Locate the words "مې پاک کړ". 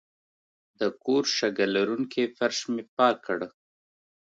2.73-3.39